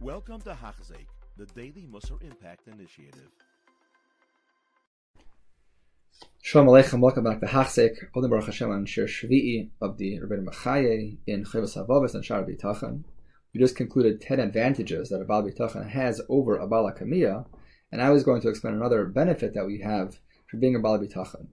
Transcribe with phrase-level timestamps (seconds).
[0.00, 3.32] Welcome to Hachzik, the Daily Musar Impact Initiative.
[6.40, 10.44] Shalom Aleichem, welcome back to Hachzik, Olim Baruch Hashem on Shir Shvi'i of the Rebbeinu
[10.44, 13.02] Bachya in Chovos HaLevavos and Shar Bitachon.
[13.52, 17.46] We just concluded 10 advantages that a Baal Bitachon has over a Baal HaKamiyah,
[17.90, 21.00] and I was going to explain another benefit that we have for being a Baal
[21.00, 21.48] Bitachon.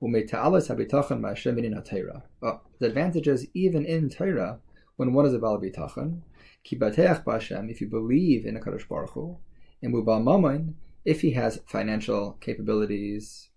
[0.00, 0.06] Oh,
[2.46, 4.60] uh, the advantages even in Torah
[4.94, 6.20] when one is a Baal Bitachon.
[6.64, 9.38] Ki Bateach B'Hashem, if you believe in a Kadosh Baruch Hu.
[9.82, 13.50] And Mubal Mammon, if he has financial capabilities,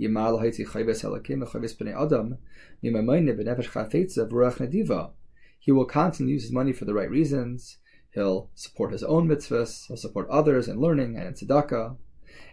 [0.00, 2.38] Yimal Haitzi Chayves Chayves B'nei Adam,
[2.84, 5.10] V'Ruach Nediva.
[5.58, 7.78] He will constantly use his money for the right reasons.
[8.14, 9.86] He'll support his own mitzvahs.
[9.86, 11.96] He'll support others in learning and in tzedakah.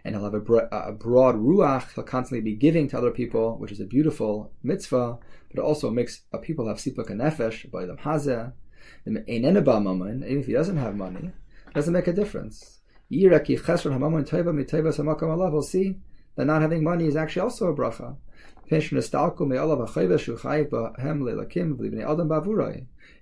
[0.03, 1.93] And he'll have a, bro- a broad ruach.
[1.93, 5.17] He'll constantly be giving to other people, which is a beautiful mitzvah,
[5.49, 8.53] but it also makes a people have sipuk and nefesh, by them hazeh.
[9.05, 11.31] Even if he doesn't have money,
[11.73, 12.79] doesn't make a difference.
[13.09, 13.39] We'll
[15.61, 15.97] see
[16.35, 18.17] that not having money is actually also a bracha.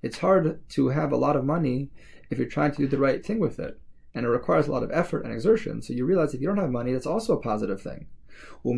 [0.01, 1.89] It's hard to have a lot of money
[2.29, 3.79] if you're trying to do the right thing with it.
[4.15, 5.81] And it requires a lot of effort and exertion.
[5.81, 8.07] So you realize if you don't have money, that's also a positive thing.
[8.63, 8.71] So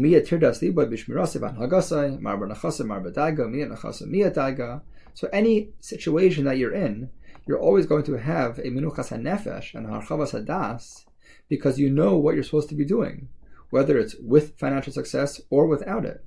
[5.31, 7.09] any situation that you're in,
[7.47, 11.05] you're always going to have a minuchas hanefesh and harchavas hadas
[11.47, 13.29] because you know what you're supposed to be doing,
[13.69, 16.25] whether it's with financial success or without it.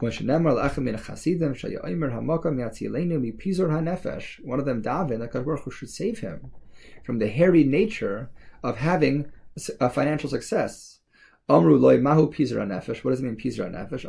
[0.00, 0.44] One of them
[4.82, 6.50] daven that God should save him
[7.04, 8.30] from the hairy nature
[8.62, 9.30] of having
[9.80, 11.00] a financial success.
[11.48, 13.02] Amru loy mahu pizra nefesh.
[13.04, 14.04] What does it mean pizra nefesh?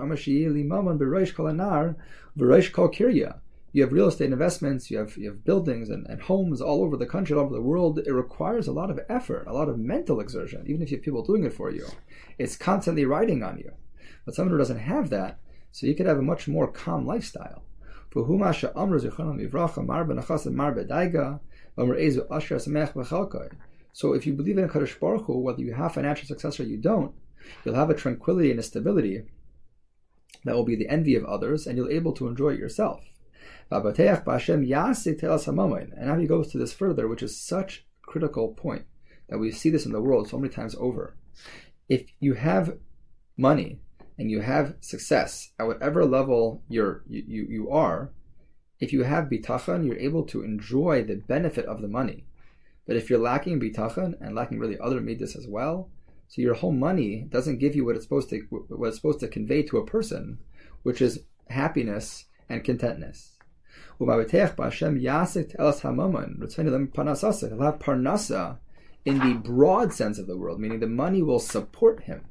[3.71, 6.97] You have real estate investments, you have you have buildings and, and homes all over
[6.97, 7.99] the country, all over the world.
[7.99, 11.03] It requires a lot of effort, a lot of mental exertion, even if you have
[11.03, 11.87] people doing it for you.
[12.39, 13.71] It's constantly riding on you.
[14.25, 15.39] But someone who doesn't have that,
[15.71, 17.63] so you could have a much more calm lifestyle.
[23.93, 26.63] So if you believe in a Kadosh Baruch Hu, whether you have financial success or
[26.63, 27.13] you don't,
[27.63, 29.23] you'll have a tranquility and a stability
[30.45, 33.03] that will be the envy of others, and you'll be able to enjoy it yourself.
[33.71, 33.91] And now
[36.17, 38.85] he goes to this further, which is such a critical point
[39.27, 41.15] that we see this in the world so many times over.
[41.87, 42.77] If you have
[43.37, 43.79] money
[44.17, 48.11] and you have success at whatever level you're, you, you, you are,
[48.79, 52.25] if you have bitachon, you're able to enjoy the benefit of the money.
[52.89, 55.91] But if you're lacking bitachon and lacking really other midas as well,
[56.27, 59.27] so your whole money doesn't give you what it's supposed to what it's supposed to
[59.27, 60.39] convey to a person,
[60.81, 63.37] which is happiness and contentness.
[63.99, 64.07] He'll
[67.61, 68.57] have parnasa
[69.05, 72.25] in the broad sense of the word, meaning the money will support him.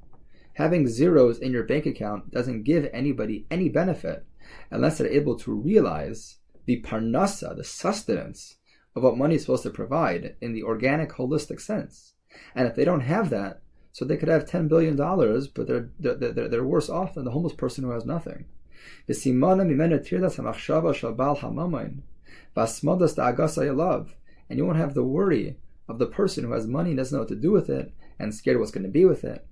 [0.54, 4.26] Having zeros in your bank account doesn't give anybody any benefit
[4.72, 8.57] unless they're able to realize the parnasa, the sustenance
[8.98, 12.14] of what money is supposed to provide in the organic, holistic sense.
[12.54, 16.48] And if they don't have that, so they could have $10 billion, but they're, they're,
[16.48, 18.44] they're worse off than the homeless person who has nothing.
[24.50, 25.56] And you won't have the worry
[25.88, 28.34] of the person who has money and doesn't know what to do with it and
[28.34, 29.46] scared what's going to be with it.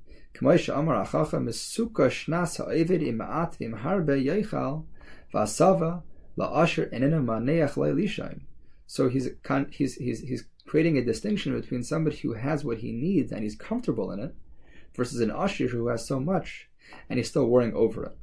[8.87, 9.29] So he's
[9.71, 13.57] he's he's he's creating a distinction between somebody who has what he needs and he's
[13.57, 14.35] comfortable in it,
[14.95, 16.69] versus an ashir who has so much
[17.09, 18.17] and he's still worrying over it.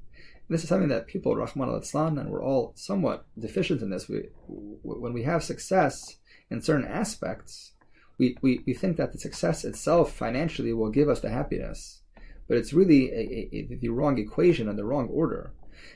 [0.47, 4.09] And this is something that people, Rahman al and we're all somewhat deficient in this.
[4.09, 6.17] We, when we have success
[6.49, 7.73] in certain aspects,
[8.17, 12.03] we, we, we think that the success itself financially will give us the happiness
[12.47, 15.53] but it's really a, a, the wrong equation and the wrong order.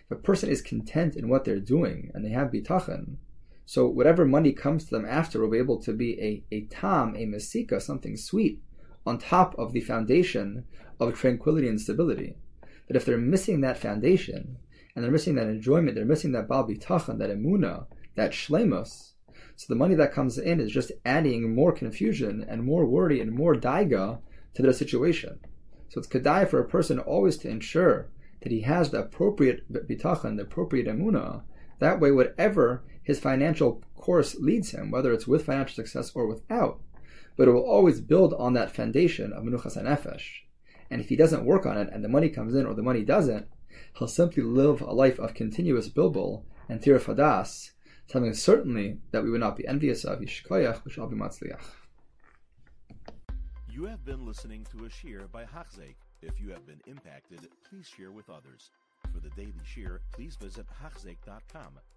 [0.09, 3.17] If a person is content in what they're doing and they have bitachon,
[3.67, 7.15] so whatever money comes to them after will be able to be a, a tam,
[7.15, 8.59] a masika, something sweet,
[9.05, 10.65] on top of the foundation
[10.99, 12.33] of tranquility and stability.
[12.87, 14.57] But if they're missing that foundation,
[14.95, 17.85] and they're missing that enjoyment, they're missing that bal bitachon, that emuna,
[18.15, 19.11] that shlemos,
[19.57, 23.31] so the money that comes in is just adding more confusion and more worry and
[23.31, 24.19] more daiga
[24.53, 25.39] to their situation.
[25.89, 28.07] So it's kedai for a person always to ensure
[28.43, 31.41] that he has the appropriate bitachon, the appropriate emuna.
[31.79, 36.81] That way, whatever his financial course leads him, whether it's with financial success or without,
[37.37, 40.25] but it will always build on that foundation of menuchas nefesh.
[40.91, 43.05] And if he doesn't work on it, and the money comes in or the money
[43.05, 43.47] doesn't,
[43.97, 47.71] he'll simply live a life of continuous bilbil and tirafadas,
[48.07, 50.19] something certainly that we would not be envious of.
[50.19, 51.63] Yishkoyach, which be matzliach.
[53.69, 55.95] You have been listening to a shear by Hachzeik.
[56.21, 58.71] If you have been impacted, please share with others.
[59.13, 61.79] For the daily shear, please visit Hachzeik.com